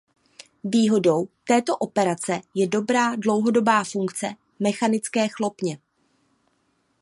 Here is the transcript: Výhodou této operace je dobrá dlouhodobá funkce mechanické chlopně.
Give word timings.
Výhodou 0.63 1.27
této 1.47 1.77
operace 1.77 2.41
je 2.55 2.67
dobrá 2.67 3.15
dlouhodobá 3.15 3.83
funkce 3.83 4.27
mechanické 4.59 5.27
chlopně. 5.27 5.79